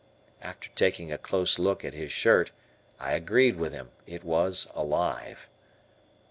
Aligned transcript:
After 0.41 0.69
taking 0.71 1.11
a 1.11 1.19
close 1.19 1.59
look 1.59 1.85
at 1.85 1.93
his 1.93 2.11
shirt, 2.11 2.49
I 2.99 3.13
agreed 3.13 3.57
with 3.57 3.71
him, 3.71 3.91
it 4.07 4.23
was 4.23 4.67
alive. 4.73 5.47